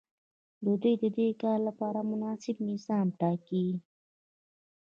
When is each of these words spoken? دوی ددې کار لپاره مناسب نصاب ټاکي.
دوی 0.81 0.93
ددې 1.03 1.27
کار 1.41 1.59
لپاره 1.67 1.99
مناسب 2.11 2.55
نصاب 2.67 3.07
ټاکي. 3.19 3.65